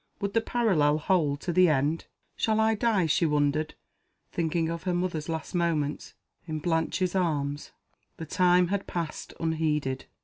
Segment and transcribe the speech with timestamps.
[0.19, 2.07] Would the parallel hold to the end?
[2.35, 3.75] "Shall I die," she wondered,
[4.31, 6.15] thinking of her mother's last moments,
[6.47, 7.71] "in Blanche's arms?"
[8.17, 10.05] The time had passed unheeded.